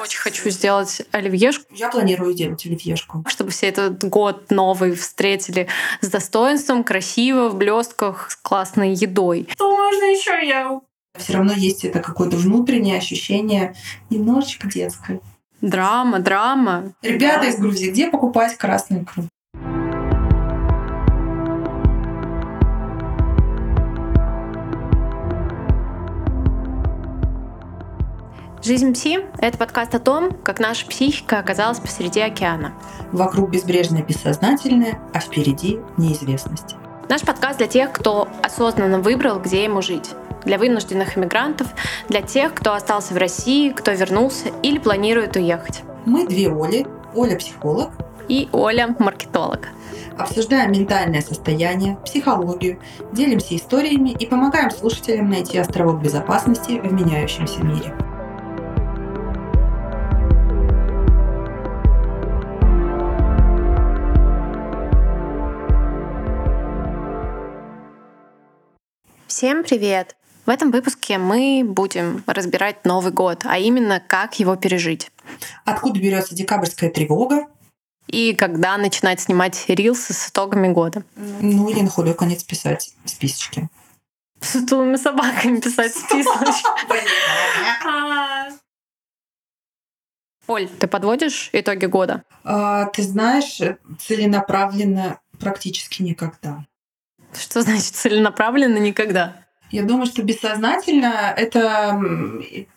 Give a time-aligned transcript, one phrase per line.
[0.00, 1.64] Очень хочу сделать оливьешку.
[1.74, 3.22] Я планирую делать оливьешку.
[3.28, 5.68] Чтобы все этот год новый встретили
[6.00, 9.46] с достоинством, красиво, в блестках, с классной едой.
[9.52, 10.80] Что можно еще я?
[11.18, 13.74] Все равно есть это какое-то внутреннее ощущение
[14.08, 15.20] немножечко детское.
[15.60, 16.92] Драма, драма.
[17.02, 19.24] Ребята из Грузии, где покупать красную икру?
[28.62, 32.74] «Жизнь пси»— это подкаст о том, как наша психика оказалась посреди океана.
[33.10, 36.76] Вокруг безбрежное бессознательное, а впереди неизвестность.
[37.08, 40.10] Наш подкаст для тех, кто осознанно выбрал, где ему жить.
[40.44, 41.68] Для вынужденных иммигрантов,
[42.10, 45.82] для тех, кто остался в России, кто вернулся или планирует уехать.
[46.04, 46.86] Мы две Оли.
[47.14, 47.92] Оля— психолог.
[48.28, 49.68] И Оля— маркетолог.
[50.18, 52.78] Обсуждаем ментальное состояние, психологию,
[53.12, 57.94] делимся историями и помогаем слушателям найти островок безопасности в меняющемся мире.
[69.40, 70.16] Всем привет!
[70.44, 75.10] В этом выпуске мы будем разбирать Новый год, а именно как его пережить.
[75.64, 77.46] Откуда берется декабрьская тревога?
[78.06, 81.04] И когда начинать снимать рилсы с итогами года.
[81.16, 83.70] Ну или на худой конец писать списочки.
[84.42, 86.66] С сутулыми собаками писать списочки.
[90.48, 92.24] Оль, ты подводишь итоги года?
[92.44, 93.58] А, ты знаешь,
[94.00, 96.66] целенаправленно практически никогда.
[97.32, 99.36] Что значит целенаправленно никогда?
[99.70, 102.00] Я думаю, что бессознательно это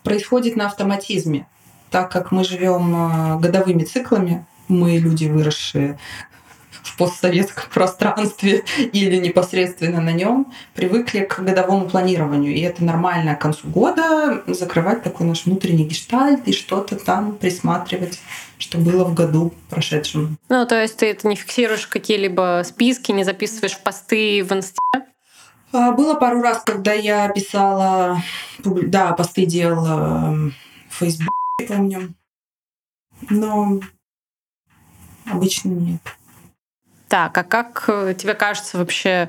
[0.04, 1.48] происходит на автоматизме,
[1.90, 5.98] так как мы живем э, годовыми циклами, мы люди, выросшие
[6.84, 12.54] в постсоветском пространстве или непосредственно на нем, привыкли к годовому планированию.
[12.54, 18.20] И это нормально к концу года закрывать такой наш внутренний гештальт и что-то там присматривать,
[18.58, 20.38] что было в году прошедшем.
[20.48, 24.78] Ну, то есть ты это не фиксируешь какие-либо списки, не записываешь посты в инсте?
[25.72, 28.22] А, было пару раз, когда я писала,
[28.62, 30.52] да, посты делала
[30.90, 31.34] в Facebook,
[31.66, 32.14] помню.
[33.30, 33.80] Но
[35.26, 36.00] обычно нет.
[37.08, 39.28] Так, а как э, тебе кажется вообще,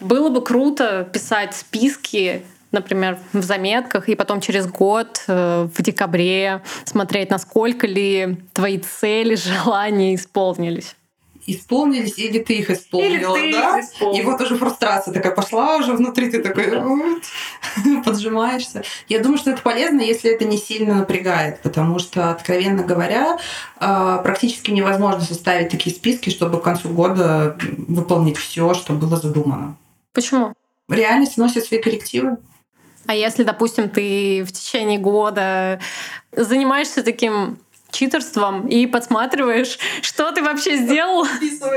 [0.00, 2.42] было бы круто писать списки
[2.72, 9.34] например, в заметках, и потом через год, э, в декабре, смотреть, насколько ли твои цели,
[9.64, 10.94] желания исполнились
[11.46, 13.78] исполнились, или ты их исполнила, или ты да?
[13.78, 14.20] Их исполнила.
[14.20, 16.64] И вот уже фрустрация такая пошла уже внутри, ты такой
[18.04, 18.82] поджимаешься.
[19.08, 23.38] Я думаю, что это полезно, если это не сильно напрягает, потому что, откровенно говоря,
[23.76, 27.56] а, практически невозможно составить такие списки, чтобы к концу года
[27.88, 29.76] выполнить все, что было задумано.
[30.12, 30.54] Почему?
[30.88, 32.36] Реальность вносит свои коррективы.
[33.06, 35.80] А если, допустим, ты в течение года
[36.32, 37.58] занимаешься таким
[37.90, 41.26] читерством и подсматриваешь, что ты вообще сделал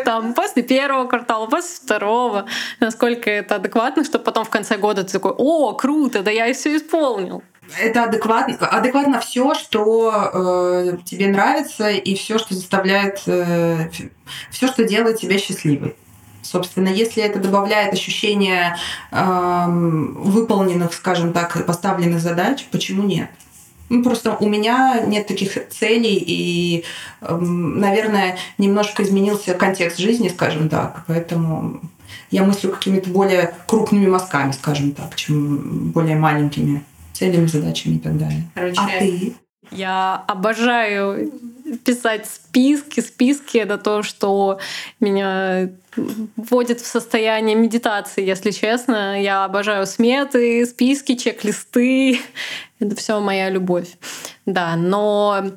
[0.05, 2.45] там после первого квартала, после второго,
[2.79, 6.77] насколько это адекватно, чтобы потом в конце года ты такой, о, круто, да я все
[6.77, 7.43] исполнил.
[7.79, 13.89] Это адекватно, адекватно все, что э, тебе нравится, и все, что заставляет, э,
[14.51, 15.95] все, что делает тебя счастливой.
[16.41, 18.75] Собственно, если это добавляет ощущение
[19.11, 23.29] э, выполненных, скажем так, поставленных задач, почему нет?
[23.89, 26.83] Ну, просто у меня нет таких целей, и,
[27.21, 31.03] эм, наверное, немножко изменился контекст жизни, скажем так.
[31.07, 31.81] Поэтому
[32.31, 36.83] я мыслю какими-то более крупными мазками, скажем так, чем более маленькими
[37.13, 38.43] целями, задачами и так далее.
[38.55, 39.33] Короче, а ты?
[39.71, 41.31] Я обожаю
[41.83, 42.99] писать списки.
[42.99, 44.59] Списки— это то, что
[44.99, 49.21] меня вводит в состояние медитации, если честно.
[49.21, 52.19] Я обожаю сметы, списки, чек-листы.
[52.79, 53.97] Это все моя любовь.
[54.45, 55.51] Да, но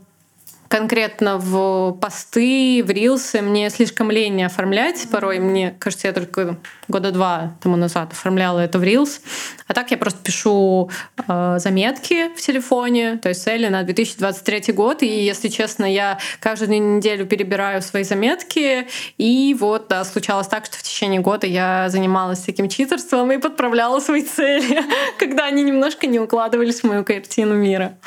[0.69, 5.07] конкретно в посты, в рилсы мне слишком лень оформлять.
[5.11, 6.57] Порой мне кажется, я только
[6.89, 9.21] года два тому назад оформляла это в рилс.
[9.67, 10.91] А так я просто пишу
[11.27, 15.03] э, заметки в телефоне, то есть цели на 2023 год.
[15.03, 18.87] И, если честно, я каждую неделю перебираю свои заметки.
[19.19, 24.01] И вот, да, случалось так, что в течение года я занималась таким читерством и подправляла
[24.01, 24.83] свои цели,
[25.19, 27.99] когда они немножко не укладывались в мою картину мира.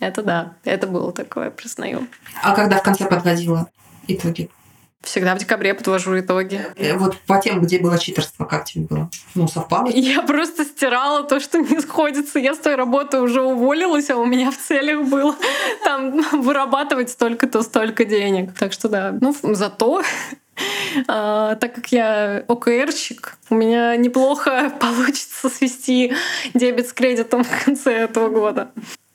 [0.00, 2.06] Это да, это было такое, признаю.
[2.42, 3.70] А когда в конце подводила
[4.08, 4.50] итоги?
[5.02, 6.60] Всегда в декабре подвожу итоги.
[6.76, 9.10] Э, вот по тем, где было читерство, как тебе было?
[9.34, 9.88] Ну, совпало?
[9.88, 12.38] Я просто стирала то, что не сходится.
[12.38, 15.34] Я с той работы уже уволилась, а у меня в целях было
[15.84, 18.52] там вырабатывать столько-то, столько денег.
[18.58, 19.16] Так что да.
[19.18, 20.02] Ну, зато
[21.08, 26.12] а, так как я ОКРщик, у меня неплохо получится свести
[26.54, 28.70] дебет с кредитом в конце этого года.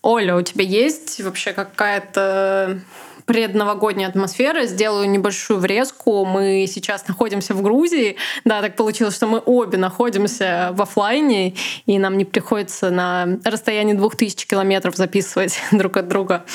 [0.06, 2.80] Оля, у тебя есть вообще какая-то
[3.26, 4.68] предновогодняя атмосфера.
[4.68, 6.26] Сделаю небольшую врезку.
[6.26, 8.16] Мы сейчас находимся в Грузии.
[8.44, 11.56] Да, так получилось, что мы обе находимся в офлайне,
[11.88, 16.46] и нам не приходится на расстоянии двух тысяч километров записывать друг от друга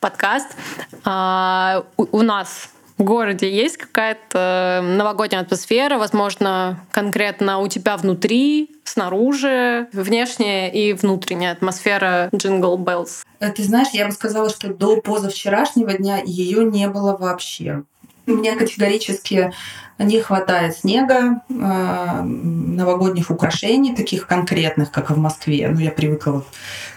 [0.00, 0.56] подкаст.
[1.04, 8.76] А, у, у нас в городе есть какая-то новогодняя атмосфера, возможно, конкретно у тебя внутри,
[8.84, 13.24] снаружи, внешняя и внутренняя атмосфера Jingle Bells?
[13.40, 17.82] Э, ты знаешь, я бы сказала, что до позавчерашнего дня ее не было вообще.
[18.26, 19.52] Мне категорически
[19.98, 25.68] не хватает снега, э, новогодних украшений, таких конкретных, как в Москве.
[25.68, 26.44] Ну, я привыкла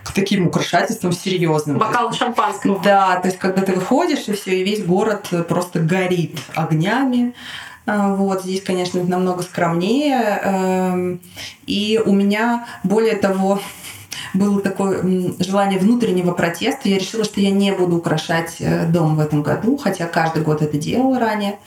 [0.03, 1.77] к таким украшательствам серьезным.
[1.77, 2.81] Бокал шампанского.
[2.83, 7.35] Да, то есть когда ты выходишь, и все, и весь город просто горит огнями.
[7.85, 10.39] Э, вот здесь, конечно, намного скромнее.
[10.43, 11.21] Эм,
[11.67, 13.59] и у меня, более того,
[14.33, 15.01] было такое
[15.39, 16.89] желание внутреннего протеста.
[16.89, 20.61] Я решила, что я не буду украшать э, дом в этом году, хотя каждый год
[20.61, 21.59] это делала ранее.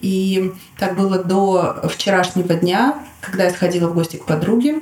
[0.00, 4.80] И так было до вчерашнего дня, когда я сходила в гости к подруге,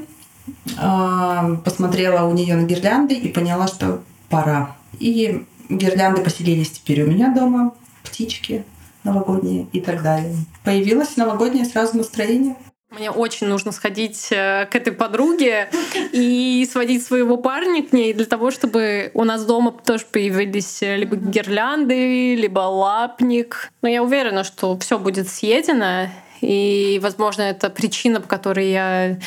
[0.77, 4.77] а, посмотрела у нее на гирлянды и поняла, что пора.
[4.99, 7.73] И гирлянды поселились теперь у меня дома,
[8.03, 8.65] птички
[9.05, 10.35] новогодние и так далее.
[10.65, 12.57] Появилось новогоднее сразу настроение.
[12.97, 15.69] Мне очень нужно сходить э, к этой подруге
[16.13, 20.97] и сводить своего парня к ней для того, чтобы у нас дома тоже появились э,
[20.97, 23.73] либо гирлянды, либо лапник.
[23.83, 26.09] Но я уверена, что все будет съедено,
[26.41, 29.19] и, возможно, это причина, по которой я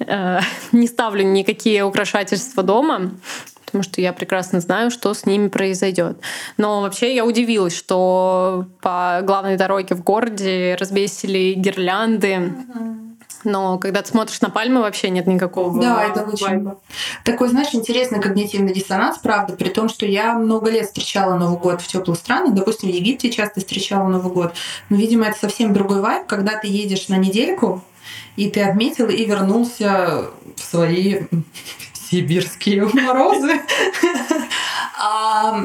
[0.00, 0.40] э,
[0.72, 3.12] не ставлю никакие украшательства дома,
[3.68, 6.18] потому что я прекрасно знаю, что с ними произойдет.
[6.56, 12.54] Но вообще я удивилась, что по главной дороге в городе развесили гирлянды.
[13.44, 16.80] Но когда ты смотришь на пальмы, вообще нет никакого Да, это очень вайба.
[17.24, 21.80] такой, знаешь, интересный когнитивный диссонанс, правда, при том, что я много лет встречала Новый год
[21.80, 24.54] в теплых странах, допустим, в Египте часто встречала Новый год,
[24.88, 27.84] но, видимо, это совсем другой вайб, когда ты едешь на недельку,
[28.36, 30.24] и ты отметил и вернулся
[30.56, 31.20] в свои
[32.10, 33.60] сибирские морозы.
[35.00, 35.60] А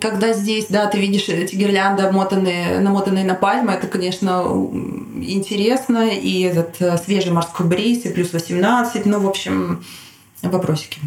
[0.00, 4.44] когда здесь, да, ты видишь эти гирлянды, обмотанные, намотанные на пальмы, это, конечно,
[5.20, 6.08] интересно.
[6.08, 9.84] И этот э, свежий морской бриз, и плюс 18, ну, в общем,
[10.42, 11.00] вопросики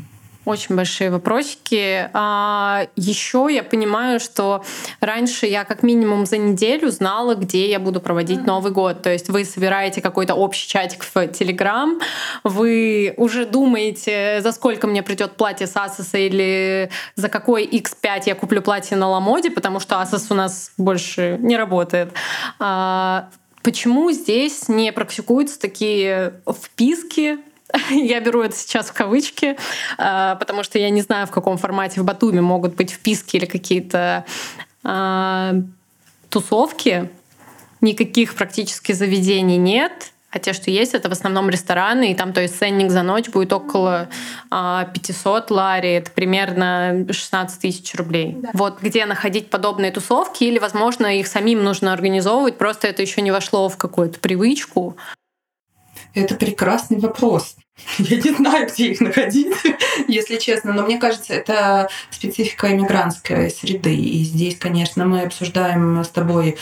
[0.50, 2.10] очень большие вопросики.
[2.14, 4.64] А еще я понимаю, что
[5.00, 9.02] раньше я как минимум за неделю знала, где я буду проводить Новый год.
[9.02, 12.00] То есть вы собираете какой-то общий чатик в Телеграм,
[12.44, 18.36] вы уже думаете, за сколько мне придет платье с Асоса или за какой X5 я
[18.36, 22.12] куплю платье на Ламоде, потому что Асос у нас больше не работает.
[22.60, 23.30] А,
[23.62, 27.38] почему здесь не практикуются такие вписки
[27.92, 29.58] Я беру это сейчас в кавычки,
[29.98, 33.46] а, потому что я не знаю, в каком формате в Батуме могут быть вписки или
[33.46, 34.26] какие-то
[34.84, 35.54] а,
[36.30, 37.10] тусовки.
[37.82, 40.12] Никаких практически заведений нет.
[40.32, 43.30] А те, что есть, это в основном рестораны, и там, то есть, ценник за ночь
[43.30, 44.10] будет около
[44.52, 48.38] 500 лари, это примерно 16 тысяч рублей.
[48.38, 48.50] Да.
[48.54, 53.32] Вот где находить подобные тусовки, или, возможно, их самим нужно организовывать, просто это еще не
[53.32, 54.98] вошло в какую-то привычку.
[56.14, 57.56] Это прекрасный вопрос.
[58.00, 59.54] Я не знаю, где их находить,
[60.08, 63.96] если честно, но мне кажется, это специфика иммигрантской среды.
[63.96, 66.58] И здесь, конечно, мы обсуждаем с тобой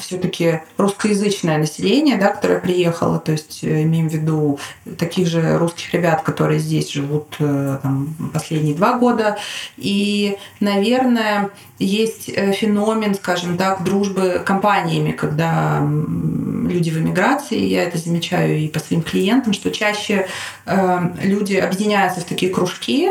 [0.00, 4.58] все-таки русскоязычное население, да, которое приехало, то есть э, имеем в виду
[4.98, 9.38] таких же русских ребят, которые здесь живут э, там, последние два года.
[9.76, 17.98] И, наверное, есть э, феномен, скажем так, дружбы компаниями, когда люди в эмиграции, я это
[17.98, 20.26] замечаю и по своим клиентам, что чаще
[20.66, 23.08] э, люди объединяются в такие кружки,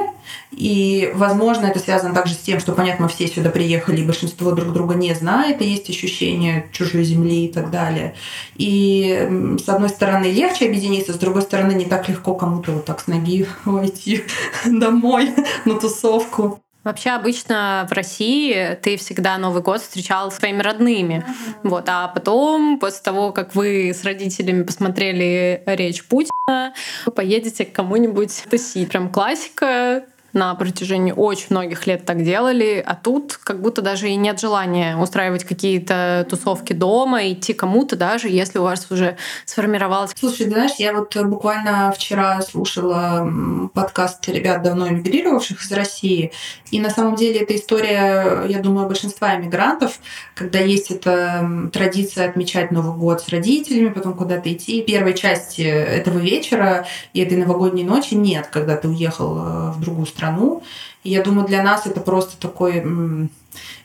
[0.51, 4.73] и, возможно, это связано также с тем, что, понятно, мы все сюда приехали, большинство друг
[4.73, 8.15] друга не знает, и есть ощущение чужой земли и так далее.
[8.55, 13.01] И, с одной стороны, легче объединиться, с другой стороны, не так легко кому-то вот так
[13.01, 14.23] с ноги войти
[14.65, 15.31] домой
[15.65, 16.61] на тусовку.
[16.87, 21.15] Вообще обычно в России ты всегда Новый год встречал с своими родными.
[21.15, 21.69] Uh-huh.
[21.69, 26.73] Вот, а потом, после того, как вы с родителями посмотрели речь Путина,
[27.05, 28.87] вы поедете к кому-нибудь тусить.
[28.87, 34.15] Прям классика на протяжении очень многих лет так делали, а тут как будто даже и
[34.15, 40.11] нет желания устраивать какие-то тусовки дома, идти кому-то даже, если у вас уже сформировалось.
[40.15, 43.27] Слушай, ты знаешь, я вот буквально вчера слушала
[43.73, 46.31] подкаст ребят, давно эмигрировавших из России,
[46.71, 49.99] и на самом деле эта история, я думаю, большинства иммигрантов,
[50.35, 54.81] когда есть эта традиция отмечать Новый год с родителями, потом куда-то идти.
[54.81, 60.05] Первой части этого вечера и этой новогодней ночи нет, когда ты уехал э, в другую
[60.05, 60.63] страну страну.
[61.03, 62.83] И я думаю, для нас это просто такой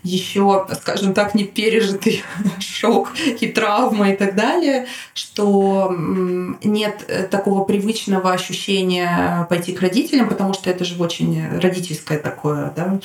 [0.02, 2.24] еще, скажем так, не пережитый
[2.60, 10.28] шок и травма и так далее, что нет э, такого привычного ощущения пойти к родителям,
[10.28, 12.98] потому что это же очень родительское такое, да,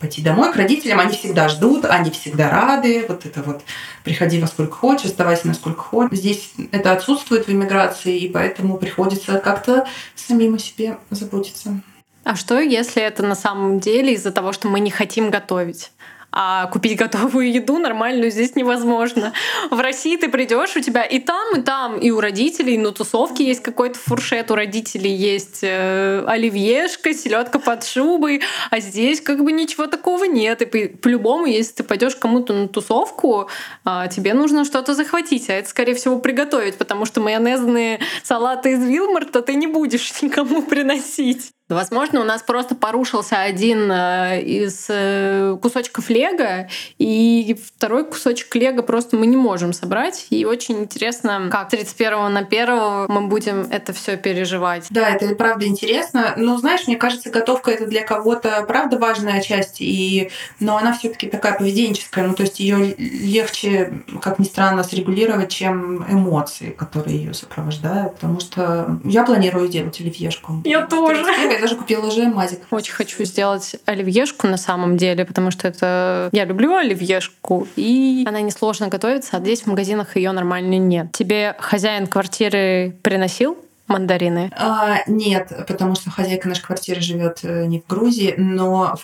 [0.00, 3.62] пойти домой к родителям, они всегда ждут, они всегда рады, вот это вот
[4.02, 6.18] приходи во сколько хочешь, оставайся на сколько хочешь.
[6.18, 11.82] Здесь это отсутствует в иммиграции, и поэтому приходится как-то самим о себе заботиться.
[12.30, 15.90] А что, если это на самом деле из-за того, что мы не хотим готовить?
[16.32, 19.32] а купить готовую еду нормальную здесь невозможно.
[19.68, 23.44] В России ты придешь, у тебя и там, и там, и у родителей на тусовке
[23.44, 29.50] есть какой-то фуршет, у родителей есть э, оливьешка, селедка под шубой, а здесь как бы
[29.50, 30.62] ничего такого нет.
[30.62, 33.48] И по-любому, если ты пойдешь кому-то на тусовку,
[33.84, 38.84] э, тебе нужно что-то захватить, а это, скорее всего, приготовить, потому что майонезные салаты из
[38.84, 41.50] Вилмарта ты не будешь никому приносить.
[41.74, 48.82] Возможно, у нас просто порушился один э, из э, кусочков лего, и второй кусочек лего
[48.82, 50.26] просто мы не можем собрать.
[50.30, 54.86] И очень интересно, как 31 на 1 мы будем это все переживать.
[54.90, 56.34] Да, это правда интересно.
[56.36, 60.30] Но знаешь, мне кажется, готовка это для кого-то правда важная часть, и...
[60.58, 62.26] но она все-таки такая поведенческая.
[62.26, 68.14] Ну, то есть ее легче, как ни странно, срегулировать, чем эмоции, которые ее сопровождают.
[68.14, 70.62] Потому что я планирую делать оливьешку.
[70.64, 71.24] Я тоже
[71.60, 72.60] даже купила уже мазик.
[72.70, 76.28] Очень хочу сделать оливьешку на самом деле, потому что это...
[76.32, 81.12] Я люблю оливьешку, и она несложно готовится, а здесь в магазинах ее нормально нет.
[81.12, 83.58] Тебе хозяин квартиры приносил
[83.90, 84.50] мандарины?
[84.56, 88.96] А, нет, потому что хозяйка нашей квартиры живет э, не в Грузии, но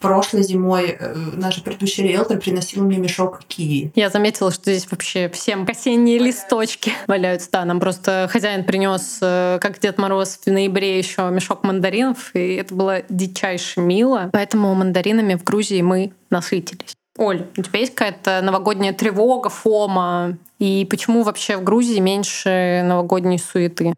[0.00, 3.90] прошлой зимой э, наш предыдущий риэлтор приносил мне мешок киви.
[3.94, 7.48] Я заметила, что здесь вообще всем осенние листочки валяются.
[7.50, 12.54] Да, нам просто хозяин принес, э, как Дед Мороз в ноябре еще мешок мандаринов, и
[12.54, 14.30] это было дичайше мило.
[14.32, 16.94] Поэтому мандаринами в Грузии мы насытились.
[17.18, 20.38] Оль, у тебя есть какая-то новогодняя тревога, фома?
[20.60, 23.92] И почему вообще в Грузии меньше новогодней суеты?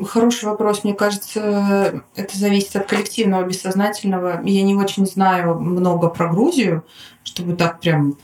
[0.00, 0.84] Хороший вопрос.
[0.84, 4.40] Мне кажется, это зависит от коллективного бессознательного.
[4.42, 6.82] Я не очень знаю много про Грузию,
[7.24, 8.16] чтобы так прям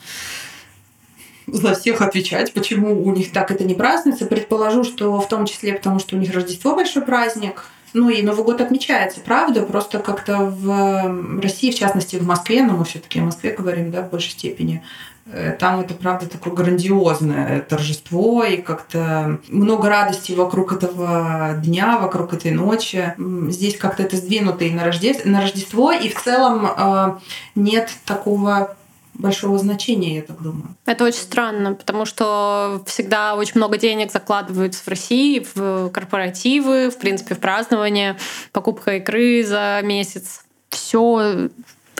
[1.46, 4.24] за всех отвечать, почему у них так это не празднуется.
[4.24, 7.66] Предположу, что в том числе потому, что у них Рождество большой праздник.
[7.92, 12.74] Ну и Новый год отмечается, правда, просто как-то в России, в частности в Москве, но
[12.74, 14.82] мы все-таки о Москве говорим, да, в большей степени,
[15.58, 22.50] там это, правда, такое грандиозное торжество, и как-то много радости вокруг этого дня, вокруг этой
[22.50, 23.14] ночи.
[23.48, 27.18] Здесь как-то это сдвинуто и на, Рождество, на Рождество, и в целом э,
[27.54, 28.76] нет такого
[29.18, 30.74] большого значения, я так думаю.
[30.86, 36.98] Это очень странно, потому что всегда очень много денег закладываются в России в корпоративы, в
[36.98, 38.16] принципе, в празднование,
[38.52, 40.44] покупка икры за месяц.
[40.70, 41.48] Все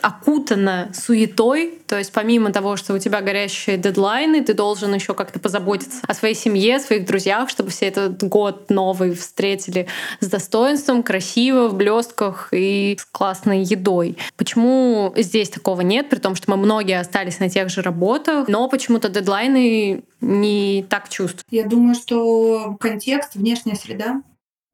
[0.03, 5.39] окутана суетой, то есть помимо того, что у тебя горящие дедлайны, ты должен еще как-то
[5.39, 9.87] позаботиться о своей семье, о своих друзьях, чтобы все этот год новый встретили
[10.21, 14.17] с достоинством, красиво, в блестках и с классной едой.
[14.37, 18.69] Почему здесь такого нет, при том, что мы многие остались на тех же работах, но
[18.69, 21.45] почему-то дедлайны не так чувствуют?
[21.51, 24.23] Я думаю, что контекст, внешняя среда,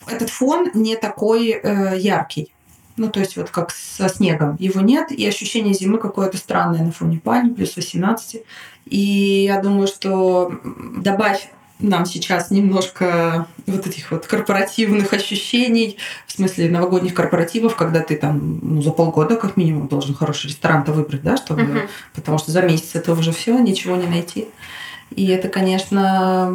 [0.06, 2.53] этот фон не такой э, яркий.
[2.96, 4.56] Ну, то есть вот как со снегом.
[4.58, 8.42] Его нет, и ощущение зимы какое-то странное на фоне пальм, плюс 18.
[8.86, 10.52] И я думаю, что
[10.96, 11.48] добавь
[11.80, 18.60] нам сейчас немножко вот этих вот корпоративных ощущений, в смысле новогодних корпоративов, когда ты там
[18.62, 21.88] ну, за полгода как минимум должен хороший ресторан-то выбрать, да, чтобы, uh-huh.
[22.14, 24.46] потому что за месяц это уже все, ничего не найти.
[25.10, 26.48] И это, конечно,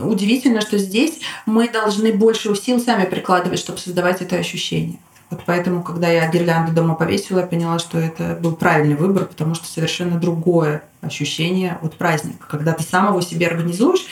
[0.00, 4.98] удивительно, что здесь мы должны больше усил сами прикладывать, чтобы создавать это ощущение.
[5.30, 9.54] Вот поэтому, когда я гирлянду дома повесила, я поняла, что это был правильный выбор, потому
[9.54, 14.06] что совершенно другое ощущение от праздника, когда ты сам его себе организуешь.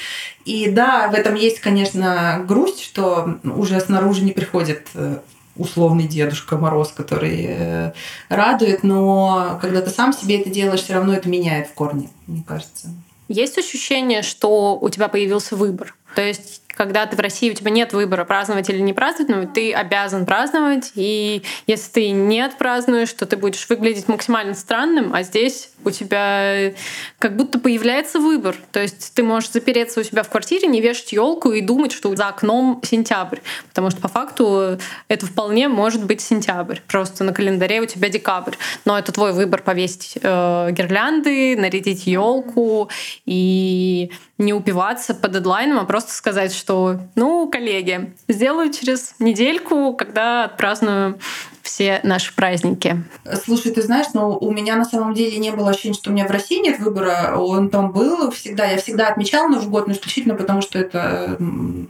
[0.44, 5.18] И да, в этом есть, конечно, грусть, что уже снаружи не приходит э,
[5.56, 7.92] условный Дедушка Мороз, который э,
[8.28, 12.44] радует, но когда ты сам себе это делаешь, все равно это меняет в корне, мне
[12.46, 12.88] кажется.
[13.28, 15.94] Есть ощущение, что у тебя появился выбор?
[16.14, 19.52] То есть когда ты в России, у тебя нет выбора, праздновать или не праздновать, но
[19.52, 20.92] ты обязан праздновать.
[20.94, 26.72] И если ты не отпразднуешь, то ты будешь выглядеть максимально странным, а здесь у тебя
[27.18, 28.56] как будто появляется выбор.
[28.72, 32.14] То есть ты можешь запереться у себя в квартире, не вешать елку и думать, что
[32.16, 33.38] за окном сентябрь.
[33.68, 34.78] Потому что по факту
[35.08, 36.78] это вполне может быть сентябрь.
[36.88, 38.54] Просто на календаре у тебя декабрь.
[38.84, 42.88] Но это твой выбор повесить э, гирлянды, нарядить елку
[43.26, 50.44] и не упиваться по дедлайнам, а просто сказать, что, ну, коллеги, сделаю через недельку, когда
[50.44, 51.18] отпраздную
[51.60, 53.04] все наши праздники.
[53.44, 56.26] Слушай, ты знаешь, ну, у меня на самом деле не было ощущения, что у меня
[56.26, 57.36] в России нет выбора.
[57.36, 58.64] Он там был всегда.
[58.64, 61.36] Я всегда отмечала Новый год, но исключительно потому, что это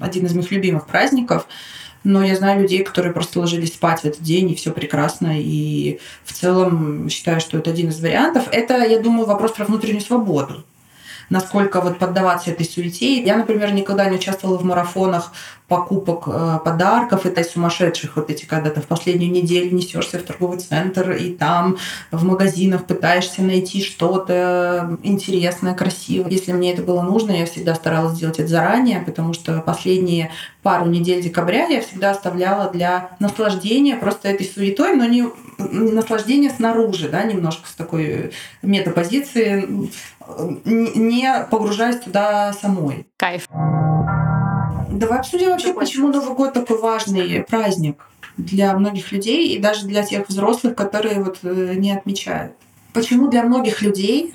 [0.01, 1.47] один из моих любимых праздников.
[2.03, 5.41] Но я знаю людей, которые просто ложились спать в этот день, и все прекрасно.
[5.41, 8.49] И в целом считаю, что это один из вариантов.
[8.51, 10.65] Это, я думаю, вопрос про внутреннюю свободу
[11.31, 13.23] насколько вот поддаваться этой суете.
[13.23, 15.33] Я, например, никогда не участвовала в марафонах
[15.69, 17.25] покупок э, подарков.
[17.25, 21.79] Это сумасшедших вот эти, когда ты в последнюю неделю несешься в торговый центр и там
[22.11, 26.31] в магазинах пытаешься найти что-то интересное, красивое.
[26.31, 30.31] Если мне это было нужно, я всегда старалась сделать это заранее, потому что последние
[30.63, 35.25] пару недель декабря я всегда оставляла для наслаждения просто этой суетой, но не,
[35.59, 38.33] не наслаждения снаружи, да, немножко с такой
[38.63, 39.91] метапозиции,
[40.65, 43.07] не погружаясь туда самой.
[43.17, 43.49] Кайф.
[44.91, 48.07] Давай обсудим вообще, Такой почему Новый год такой важный праздник
[48.37, 52.53] для многих людей и даже для тех взрослых, которые вот э, не отмечают.
[52.93, 54.35] Почему для многих людей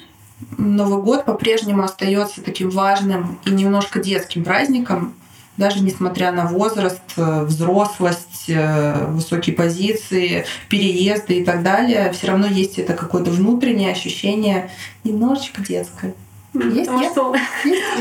[0.57, 5.13] Новый год по-прежнему остается таким важным и немножко детским праздником,
[5.59, 12.47] даже несмотря на возраст, э, взрослость, э, высокие позиции, переезды и так далее, все равно
[12.47, 14.71] есть это какое-то внутреннее ощущение
[15.03, 16.13] немножечко детское.
[16.53, 17.11] Есть, нет?
[17.11, 17.35] Что...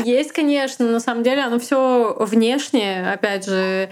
[0.05, 0.89] Есть, конечно.
[0.89, 3.11] На самом деле оно все внешнее.
[3.11, 3.89] Опять же,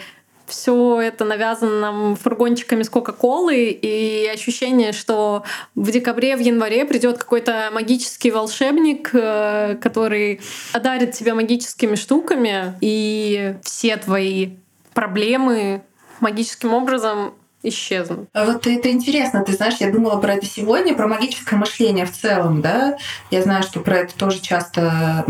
[0.48, 5.44] все это навязано нам фургончиками с Кока-Колы, и ощущение, что
[5.76, 10.42] в декабре, в январе придет какой-то магический волшебник, э, который
[10.74, 14.52] одарит тебя магическими штуками, и все твои
[14.94, 15.84] проблемы
[16.20, 17.34] магическим образом
[17.64, 18.30] исчезнут.
[18.34, 22.12] А вот это интересно, ты знаешь, я думала про это сегодня, про магическое мышление в
[22.12, 22.98] целом, да.
[23.32, 25.26] Я знаю, что про это тоже часто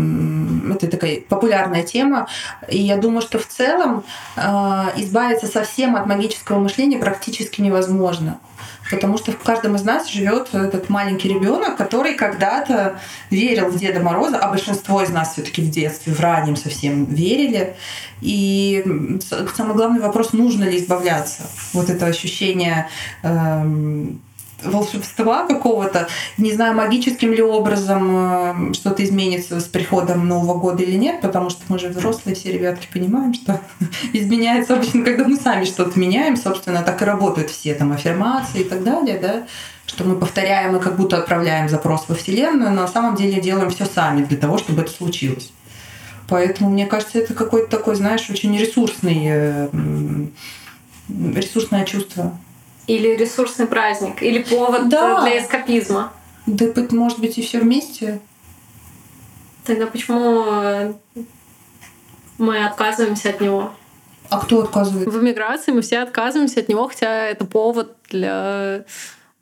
[0.70, 2.28] это такая популярная тема,
[2.68, 4.04] и я думаю, что в целом
[4.36, 4.40] э,
[4.96, 8.38] избавиться совсем от магического мышления практически невозможно.
[8.90, 12.98] Потому что в каждом из нас живет этот маленький ребенок, который когда-то
[13.30, 17.76] верил в Деда Мороза, а большинство из нас все-таки в детстве, в раннем совсем верили.
[18.20, 19.18] И
[19.54, 21.42] самый главный вопрос, нужно ли избавляться.
[21.72, 22.88] Вот это ощущение
[23.22, 24.20] эм,
[24.62, 30.96] волшебства какого-то, не знаю, магическим ли образом э, что-то изменится с приходом Нового года или
[30.96, 33.60] нет, потому что мы же взрослые, все ребятки понимаем, что
[34.12, 38.64] изменяется обычно, когда мы сами что-то меняем, собственно, так и работают все там аффирмации и
[38.64, 39.46] так далее, да,
[39.86, 43.70] что мы повторяем и как будто отправляем запрос во Вселенную, но на самом деле делаем
[43.70, 45.52] все сами для того, чтобы это случилось.
[46.28, 49.68] Поэтому, мне кажется, это какой-то такой, знаешь, очень ресурсный, э,
[51.08, 52.36] ресурсное чувство
[52.88, 55.20] или ресурсный праздник, или повод да.
[55.22, 56.12] для эскапизма.
[56.46, 58.20] Да, может быть, и все вместе.
[59.64, 60.94] Тогда почему э,
[62.38, 63.72] мы отказываемся от него?
[64.30, 65.10] А кто отказывается?
[65.10, 68.84] В эмиграции мы все отказываемся от него, хотя это повод для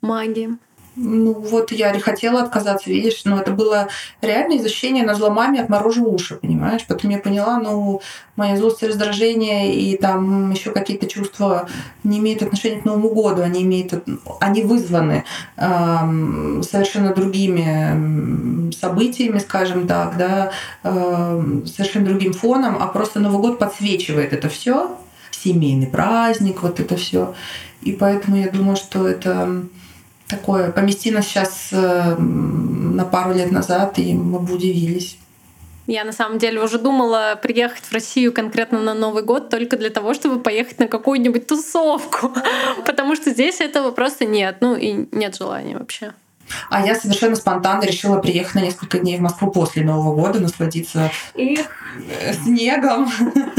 [0.01, 0.57] магии.
[0.99, 3.87] Ну вот я хотела отказаться, видишь, но это было
[4.23, 6.85] реальное изощрение на зломами отморожу уши, понимаешь?
[6.87, 8.01] Потом я поняла, ну,
[8.35, 11.69] моя злость и раздражение и там еще какие-то чувства
[12.03, 13.93] не имеют отношения к Новому году, они имеют,
[14.39, 15.23] они вызваны
[15.57, 20.51] эм, совершенно другими событиями, скажем так, да,
[20.83, 24.97] эм, совершенно другим фоном, а просто Новый год подсвечивает это все,
[25.29, 27.35] семейный праздник, вот это все.
[27.83, 29.67] И поэтому я думаю, что это
[30.27, 30.71] такое.
[30.71, 35.17] Помести нас сейчас э, на пару лет назад, и мы бы удивились.
[35.87, 39.89] Я на самом деле уже думала приехать в Россию конкретно на Новый год только для
[39.89, 42.33] того, чтобы поехать на какую-нибудь тусовку,
[42.85, 46.13] потому что здесь этого просто нет, ну и нет желания вообще.
[46.69, 51.11] А я совершенно спонтанно решила приехать на несколько дней в Москву после Нового года, насладиться
[51.35, 51.59] Их.
[52.43, 53.09] снегом,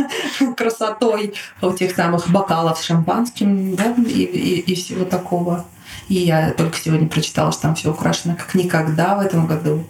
[0.57, 5.67] красотой у тех самых бокалов с шампанским да, и, и, и всего такого.
[6.09, 9.85] И я только сегодня прочитала, что там все украшено как никогда в этом году.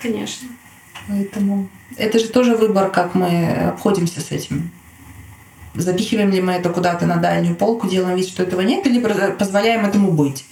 [0.00, 0.48] Конечно.
[1.08, 4.70] Поэтому это же тоже выбор, как мы обходимся с этим.
[5.74, 9.00] Запихиваем ли мы это куда-то на дальнюю полку, делаем вид, что этого нет, или
[9.32, 10.44] позволяем этому быть.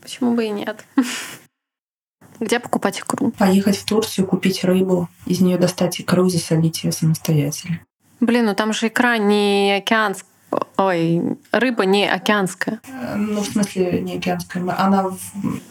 [0.00, 0.84] Почему бы и нет?
[2.40, 3.32] Где покупать икру?
[3.32, 7.80] Поехать в Турцию, купить рыбу, из нее достать икру и засолить ее самостоятельно.
[8.20, 10.28] Блин, ну там же икра не океанская
[10.76, 12.80] Ой, рыба не океанская.
[13.16, 14.62] Ну, в смысле, не океанская.
[14.78, 15.10] Она...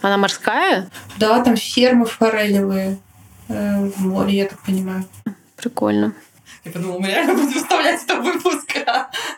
[0.02, 0.88] Она морская?
[1.16, 2.98] Да, там фермы форелевые
[3.48, 5.04] э, в море, я так понимаю.
[5.56, 6.12] Прикольно.
[6.64, 8.76] Я подумала, мы реально будем вставлять это выпуск.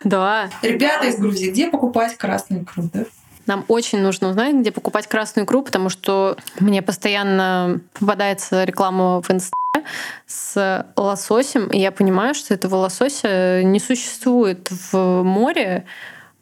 [0.05, 0.50] Да.
[0.62, 3.05] Ребята из Грузии, где покупать красную икру, да?
[3.46, 9.31] Нам очень нужно узнать, где покупать красную икру, потому что мне постоянно попадается реклама в
[9.31, 9.53] инст
[10.26, 15.85] с лососем, и я понимаю, что этого лосося не существует в море,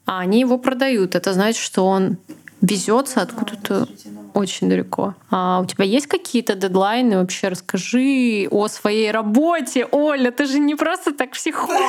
[0.05, 1.15] а они его продают.
[1.15, 2.17] Это значит, что он
[2.61, 3.87] везется откуда-то
[4.33, 5.15] очень далеко.
[5.29, 7.17] А у тебя есть какие-то дедлайны?
[7.17, 9.87] Вообще расскажи о своей работе.
[9.91, 11.79] Оля, ты же не просто так психолог.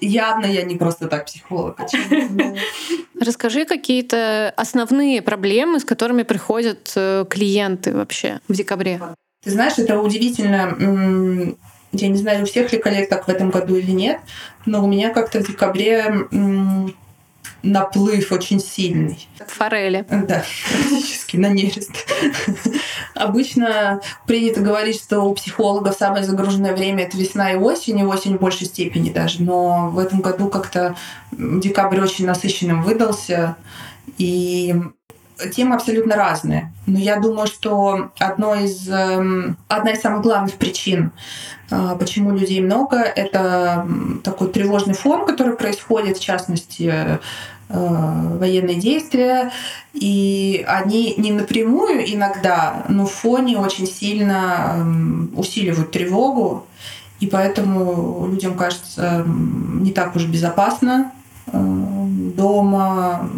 [0.00, 1.78] Явно я не просто так психолог.
[3.20, 9.00] Расскажи какие-то основные проблемы, с которыми приходят э, клиенты вообще в декабре.
[9.42, 10.76] Ты знаешь, это удивительно.
[11.92, 14.20] Я не знаю, у всех ли коллег так в этом году или нет,
[14.66, 16.26] но у меня как-то в декабре
[17.66, 19.28] наплыв очень сильный.
[19.46, 20.06] Форели.
[20.10, 21.92] Да, практически на нерест.
[23.14, 28.36] Обычно принято говорить, что у психологов самое загруженное время это весна и осень, и осень
[28.36, 29.42] в большей степени даже.
[29.42, 30.96] Но в этом году как-то
[31.32, 33.56] декабрь очень насыщенным выдался.
[34.18, 34.74] И
[35.54, 36.72] темы абсолютно разные.
[36.86, 41.12] Но я думаю, что одно из, эм, одна из самых главных причин,
[41.70, 43.86] э, почему людей много, это
[44.22, 47.18] такой тревожный фон, который происходит, в частности,
[47.68, 49.50] военные действия,
[49.92, 56.66] и они не напрямую иногда, но в фоне очень сильно эм, усиливают тревогу,
[57.18, 61.12] и поэтому людям кажется эм, не так уж безопасно
[61.52, 63.28] дома,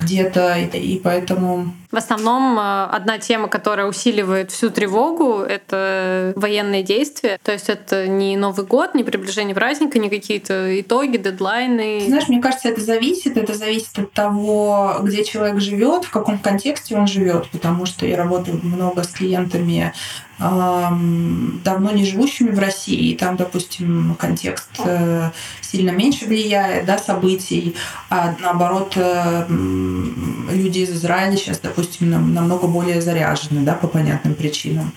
[0.00, 7.38] где-то, и поэтому в основном э, одна тема, которая усиливает всю тревогу, это военные действия.
[7.42, 12.06] То есть это не Новый год, не приближение праздника, не какие-то итоги, дедлайны.
[12.06, 13.36] Знаешь, мне кажется, это зависит.
[13.36, 17.50] Это зависит от того, где человек живет, в каком контексте он живет.
[17.50, 19.92] Потому что я работаю много с клиентами
[20.38, 27.76] давно не живущими в России, и там, допустим, контекст э, сильно меньше влияет, да, событий,
[28.10, 34.34] а наоборот, э, люди из Израиля сейчас, допустим, допустим, намного более заряжены, да, по понятным
[34.34, 34.92] причинам.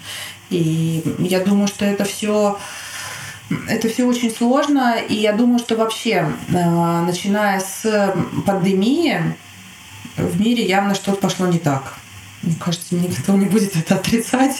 [0.49, 2.57] И я думаю, что это все
[3.67, 9.35] это все очень сложно, и я думаю, что вообще, э, начиная с пандемии,
[10.17, 11.93] в мире явно что-то пошло не так.
[12.45, 14.55] Мне кажется, никто не будет это отрицать.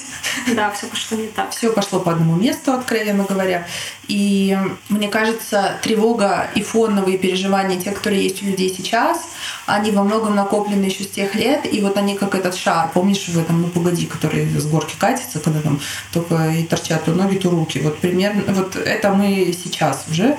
[0.56, 1.52] Да, все пошло не так.
[1.52, 3.68] Все пошло по одному месту, откровенно говоря.
[4.08, 4.58] И
[4.90, 9.28] мне кажется, тревога и фоновые переживания, те, которые есть у людей сейчас,
[9.66, 11.72] они во многом накоплены еще с тех лет.
[11.72, 15.40] И вот они как этот шар, помнишь, в этом «Ну, погоди», который с горки катится,
[15.40, 15.80] когда там
[16.12, 17.80] только и торчат то ноги, то руки.
[17.80, 20.38] Вот примерно, вот это мы сейчас уже.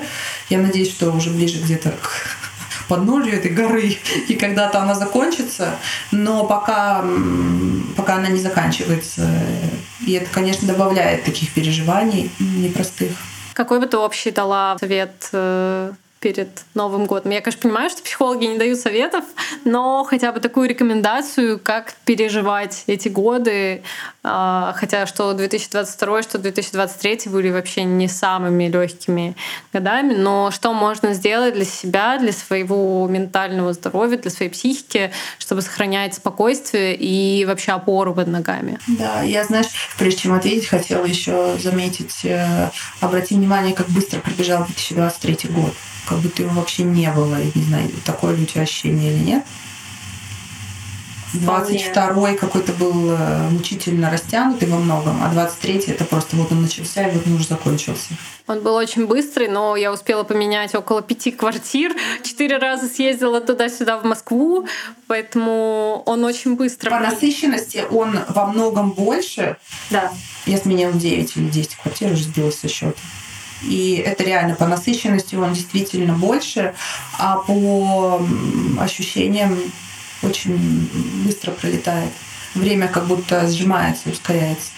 [0.48, 2.45] Я надеюсь, что уже ближе где-то к
[2.88, 3.96] подножью этой горы,
[4.28, 5.76] и когда-то она закончится,
[6.10, 7.04] но пока,
[7.96, 9.28] пока она не заканчивается.
[10.06, 13.12] И это, конечно, добавляет таких переживаний непростых.
[13.54, 15.92] Какой бы ты общий дала совет э,
[16.26, 17.30] перед Новым годом.
[17.30, 19.24] Я, конечно, понимаю, что психологи не дают советов,
[19.64, 23.84] но хотя бы такую рекомендацию, как переживать эти годы,
[24.24, 29.36] а, хотя что 2022, что 2023 были вообще не самыми легкими
[29.72, 35.62] годами, но что можно сделать для себя, для своего ментального здоровья, для своей психики, чтобы
[35.62, 38.80] сохранять спокойствие и вообще опору под ногами.
[38.88, 44.64] Да, я, знаешь, прежде чем ответить, хотела еще заметить, э, обрати внимание, как быстро пробежал
[44.66, 45.72] 2023 год
[46.06, 47.36] как будто его вообще не было.
[47.36, 49.44] Я не знаю, такое ли у тебя ощущение или нет.
[51.34, 57.06] 22-й какой-то был э, мучительно растянутый во многом, а 23-й это просто вот он начался
[57.06, 58.14] и вот он уже закончился.
[58.46, 63.98] Он был очень быстрый, но я успела поменять около пяти квартир, четыре раза съездила туда-сюда
[63.98, 64.68] в Москву,
[65.08, 66.90] поэтому он очень быстро.
[66.90, 69.56] По насыщенности он во многом больше.
[69.90, 70.12] Да.
[70.46, 72.94] Я сменила 9 или 10 квартир, уже сбилась со счета.
[73.62, 76.74] И это реально по насыщенности он действительно больше,
[77.18, 78.20] а по
[78.78, 79.58] ощущениям
[80.22, 80.88] очень
[81.24, 82.10] быстро пролетает.
[82.54, 84.70] Время как будто сжимается, ускоряется.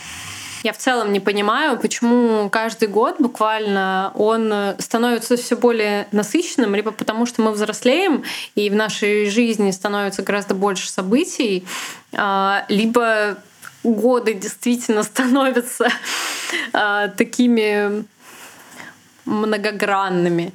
[0.64, 6.90] Я в целом не понимаю, почему каждый год буквально он становится все более насыщенным, либо
[6.90, 8.24] потому что мы взрослеем,
[8.56, 11.64] и в нашей жизни становится гораздо больше событий,
[12.12, 13.38] а, либо
[13.84, 15.88] годы действительно становятся
[16.72, 18.04] а, такими
[19.28, 20.52] многогранными.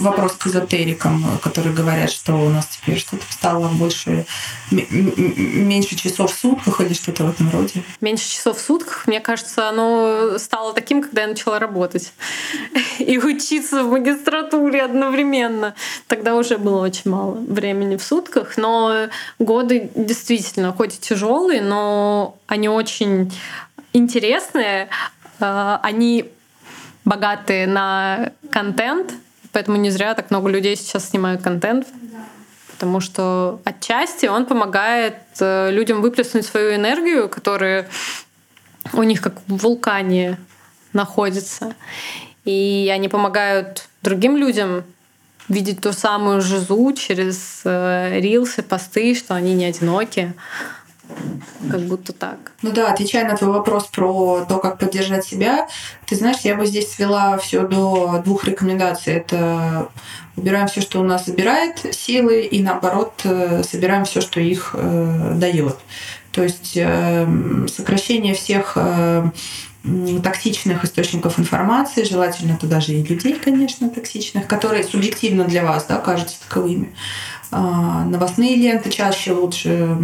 [0.00, 4.26] Вопрос к эзотерикам, которые говорят, что у нас теперь что-то стало больше,
[4.70, 7.82] меньше часов в сутках или что-то в этом роде.
[8.00, 12.12] Меньше часов в сутках, мне кажется, оно стало таким, когда я начала работать
[12.98, 15.74] и учиться в магистратуре одновременно.
[16.06, 19.08] Тогда уже было очень мало времени в сутках, но
[19.38, 23.32] годы действительно, хоть и тяжелые, но они очень
[23.92, 24.88] интересные,
[25.40, 26.30] а, они
[27.04, 29.12] богатые на контент,
[29.52, 31.86] поэтому не зря так много людей сейчас снимают контент,
[32.72, 37.88] потому что отчасти он помогает э, людям выплеснуть свою энергию, которая
[38.92, 40.38] у них как в вулкане
[40.92, 41.74] находится.
[42.44, 44.84] И они помогают другим людям
[45.48, 50.34] видеть ту самую жизу через э, рилсы, посты, что они не одиноки.
[51.70, 52.52] Как будто так.
[52.62, 55.68] Ну да, отвечая на твой вопрос про то, как поддержать себя,
[56.06, 59.14] ты знаешь, я бы здесь свела все до двух рекомендаций.
[59.14, 59.88] Это
[60.36, 65.32] убираем все, что у нас забирает силы, и наоборот э, собираем все, что их э,
[65.36, 65.76] дает.
[66.32, 67.26] То есть э,
[67.68, 69.30] сокращение всех э,
[70.22, 75.98] токсичных источников информации, желательно туда же и людей, конечно, токсичных, которые субъективно для вас да,
[75.98, 76.94] кажутся таковыми.
[77.56, 79.96] А, новостные ленты чаще лучше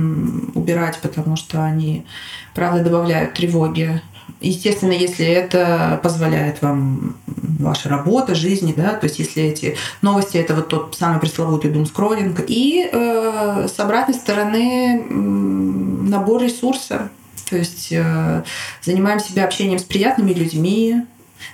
[0.54, 2.06] убирать, потому что они,
[2.54, 4.00] правда, добавляют тревоги.
[4.40, 7.16] Естественно, если это позволяет вам
[7.58, 12.44] ваша работа, жизни, да, то есть если эти новости это вот тот самый пресловутый думскроллинг.
[12.46, 17.10] И э, с обратной стороны набор ресурса,
[17.50, 18.44] то есть э,
[18.80, 21.04] занимаем себя общением с приятными людьми,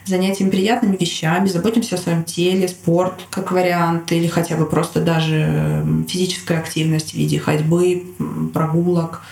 [0.04, 5.84] занятием приятными вещами, заботимся о своем теле, спорт как вариант, или хотя бы просто даже
[6.08, 8.04] физическая активность в виде ходьбы,
[8.52, 9.22] прогулок,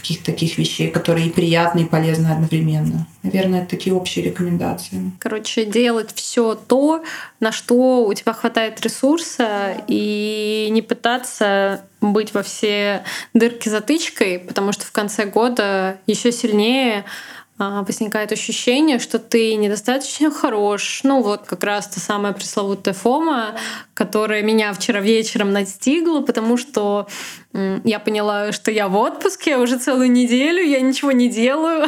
[0.00, 3.06] каких-то таких вещей, которые и приятны, и полезны одновременно.
[3.22, 5.12] Наверное, это такие общие рекомендации.
[5.18, 7.04] Короче, делать все то,
[7.38, 14.72] на что у тебя хватает ресурса, и не пытаться быть во все дырки затычкой, потому
[14.72, 17.04] что в конце года еще сильнее
[17.60, 21.00] возникает ощущение, что ты недостаточно хорош.
[21.02, 23.54] Ну вот как раз та самая пресловутая фома,
[23.94, 27.06] которая меня вчера вечером настигла, потому что
[27.52, 31.86] я поняла, что я в отпуске уже целую неделю, я ничего не делаю,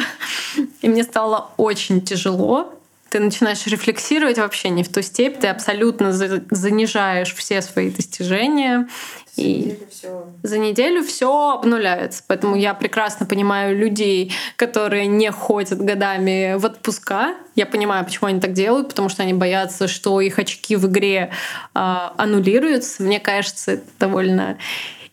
[0.81, 2.73] и мне стало очень тяжело
[3.13, 8.89] ты начинаешь рефлексировать вообще не в ту степь, ты абсолютно занижаешь все свои достижения.
[9.35, 10.25] За и неделю все...
[10.43, 12.23] за неделю все обнуляется.
[12.27, 17.35] Поэтому я прекрасно понимаю людей, которые не ходят годами в отпуска.
[17.55, 21.31] Я понимаю, почему они так делают, потому что они боятся, что их очки в игре
[21.73, 21.79] э,
[22.17, 23.01] аннулируются.
[23.03, 24.57] Мне кажется, это довольно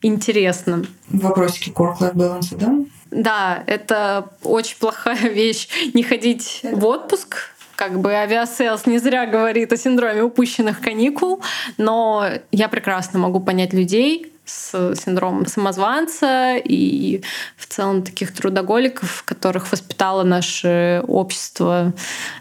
[0.02, 0.84] интересно.
[1.08, 2.74] Вопросики work-life balance, да?
[3.10, 7.49] Да, это очень плохая вещь не ходить в отпуск,
[7.80, 11.40] как бы Aviasales не зря говорит о синдроме упущенных каникул,
[11.78, 17.22] но я прекрасно могу понять людей с синдромом самозванца и
[17.56, 21.94] в целом таких трудоголиков, которых воспитало наше общество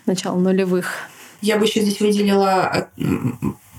[0.06, 1.08] начала нулевых.
[1.40, 2.90] Я бы еще здесь выделила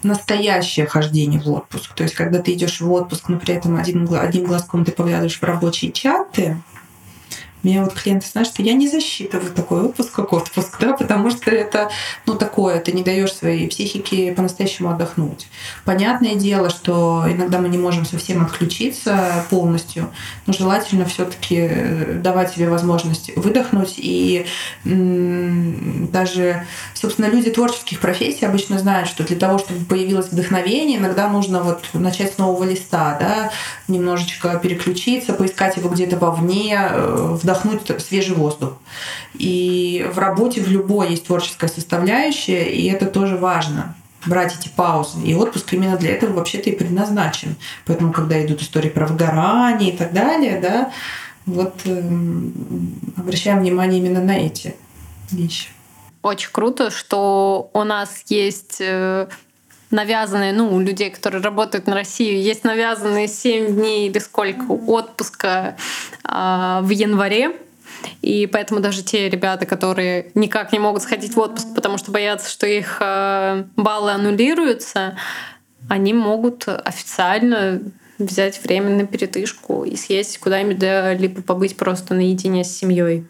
[0.02, 1.92] настоящее хождение в отпуск.
[1.94, 5.38] То есть, когда ты идешь в отпуск, но при этом один, одним глазком ты поглядываешь
[5.38, 6.56] в рабочие чаты,
[7.62, 11.50] меня вот клиенты знают, что я не засчитываю такой отпуск, как отпуск, да, потому что
[11.50, 11.90] это,
[12.26, 15.48] ну, такое, ты не даешь своей психике по-настоящему отдохнуть.
[15.84, 20.10] Понятное дело, что иногда мы не можем совсем отключиться полностью,
[20.46, 23.94] но желательно все таки э, давать себе возможность выдохнуть.
[23.96, 24.46] И
[24.84, 26.66] даже,
[27.00, 31.82] собственно, люди творческих профессий обычно знают, что для того, чтобы появилось вдохновение, иногда нужно вот
[31.94, 33.50] начать с нового листа, да,
[33.88, 38.74] немножечко переключиться, поискать его где-то вовне, э, вдохнуть свежий воздух.
[39.34, 43.94] И в работе в любой есть творческая составляющая, и это тоже важно
[44.26, 45.18] брать эти паузы.
[45.24, 47.56] И отпуск именно для этого вообще-то и предназначен.
[47.86, 50.92] Поэтому, когда идут истории про выгорание и так далее, да,
[51.46, 52.02] вот э,
[53.16, 54.74] обращаем внимание именно на эти
[55.30, 55.68] вещи.
[56.22, 59.26] Очень круто, что у нас есть э,
[59.90, 65.76] навязанные, ну, у людей, которые работают на Россию, есть навязанные 7 дней или сколько отпуска
[66.24, 67.56] э, в январе.
[68.20, 72.50] И поэтому даже те ребята, которые никак не могут сходить в отпуск, потому что боятся,
[72.50, 75.16] что их э, баллы аннулируются,
[75.88, 77.80] они могут официально
[78.18, 80.82] взять время на передышку и съездить куда-нибудь,
[81.18, 83.26] либо побыть просто наедине с семьей.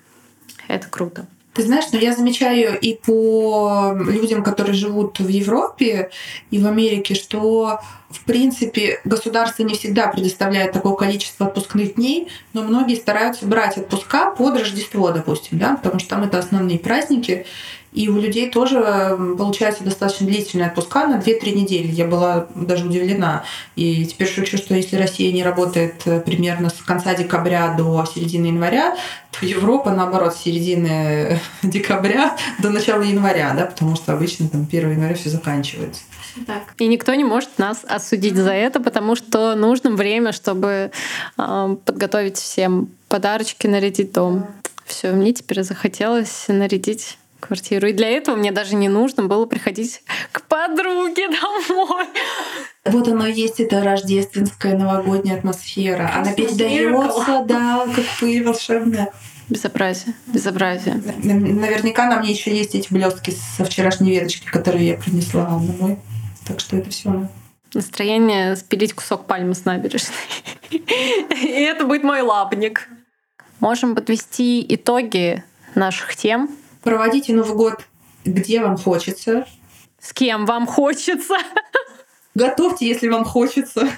[0.67, 1.27] Это круто.
[1.55, 6.11] Ты знаешь, но я замечаю и по людям, которые живут в Европе
[6.51, 7.81] и в Америке, что
[8.11, 14.33] в принципе государство не всегда предоставляет такое количество отпускных дней, но многие стараются брать отпуска
[14.33, 17.47] под Рождество, допустим, да, потому что там это основные праздники.
[17.93, 21.89] И у людей тоже получается достаточно длительная отпуска на 2-3 недели.
[21.89, 23.43] Я была даже удивлена.
[23.75, 28.47] И теперь шучу, что если Россия не работает э, примерно с конца декабря до середины
[28.47, 28.97] января,
[29.33, 34.93] то Европа, наоборот, с середины декабря до начала января, да, потому что обычно там 1
[34.93, 36.03] января все заканчивается.
[36.47, 36.75] Так.
[36.79, 40.91] И никто не может нас осудить за это, потому что нужно время, чтобы
[41.39, 44.47] э, подготовить всем подарочки, нарядить дом.
[44.85, 47.89] Все, мне теперь захотелось нарядить квартиру.
[47.89, 51.29] И для этого мне даже не нужно было приходить к подруге
[51.69, 52.07] домой.
[52.85, 56.11] Вот оно и есть, эта рождественская новогодняя атмосфера.
[56.15, 59.13] Она передается, да, как пыль волшебная.
[59.49, 61.03] Безобразие, безобразие.
[61.25, 65.99] Наверняка на мне еще есть эти блестки со вчерашней веточки, которые я принесла домой.
[66.51, 67.29] Так что это все.
[67.73, 70.17] Настроение спилить кусок пальмы с набережной.
[70.71, 72.89] И это будет мой лапник.
[73.61, 76.51] Можем подвести итоги наших тем.
[76.83, 77.87] Проводите Новый год
[78.25, 79.47] где вам хочется.
[79.99, 81.37] С кем вам хочется.
[82.35, 83.89] Готовьте, если вам хочется.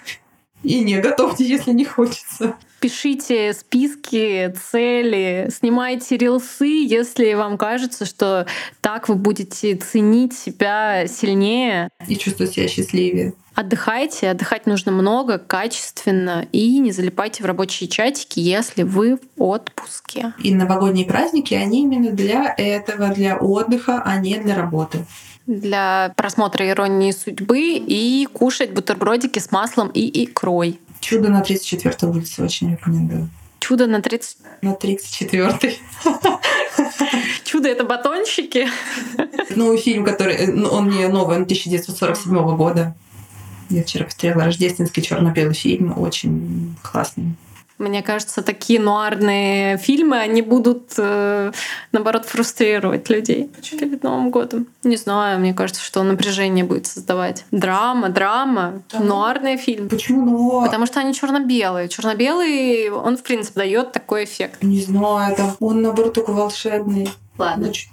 [0.62, 2.54] И не готовьте, если не хочется.
[2.80, 8.46] Пишите списки, цели, снимайте рилсы, если вам кажется, что
[8.80, 11.88] так вы будете ценить себя сильнее.
[12.08, 13.34] И чувствовать себя счастливее.
[13.54, 20.32] Отдыхайте, отдыхать нужно много, качественно, и не залипайте в рабочие чатики, если вы в отпуске.
[20.42, 25.04] И новогодние праздники, они именно для этого, для отдыха, а не для работы
[25.46, 30.78] для просмотра иронии судьбы и кушать бутербродики с маслом и икрой.
[31.00, 33.28] Чудо на 34-й улице очень рекомендую.
[33.58, 34.36] Чудо на 30...
[34.62, 35.78] На 34-й.
[37.44, 38.68] Чудо— это батончики?
[39.54, 40.46] Ну, фильм, который...
[40.46, 42.94] Ну, он не новый, он 1947 года.
[43.68, 47.34] Я вчера посмотрела рождественский черно-белый фильм, очень классный.
[47.78, 51.52] Мне кажется, такие нуарные фильмы, они будут, э,
[51.90, 53.80] наоборот, фрустрировать людей Почему?
[53.80, 54.66] перед Новым годом.
[54.84, 57.44] Не знаю, мне кажется, что напряжение будет создавать.
[57.50, 59.00] Драма, драма, да.
[59.00, 59.88] нуарные фильмы.
[59.88, 60.66] Почему нуар?
[60.66, 61.88] Потому что они черно-белые.
[61.88, 64.62] Черно-белый, он, в принципе, дает такой эффект.
[64.62, 67.08] Не знаю, это он, наоборот, такой волшебный.
[67.38, 67.68] Ладно.
[67.68, 67.90] Ну, чуть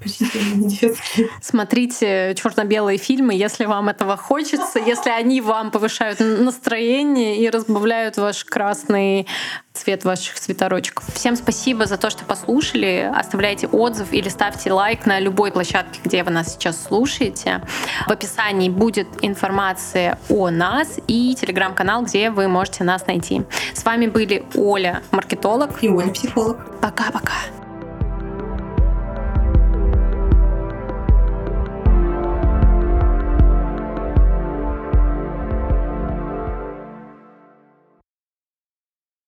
[0.67, 1.29] детские.
[1.41, 8.43] Смотрите черно-белые фильмы, если вам этого хочется, если они вам повышают настроение и разбавляют ваш
[8.43, 9.27] красный
[9.71, 11.05] цвет ваших цветорочков.
[11.13, 13.09] Всем спасибо за то, что послушали.
[13.15, 17.61] Оставляйте отзыв или ставьте лайк на любой площадке, где вы нас сейчас слушаете.
[18.07, 23.43] В описании будет информация о нас и телеграм-канал, где вы можете нас найти.
[23.73, 25.81] С вами были Оля, маркетолог.
[25.81, 26.81] И Оля, психолог.
[26.81, 27.33] Пока-пока.